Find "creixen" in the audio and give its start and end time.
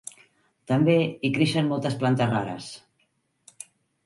1.35-1.69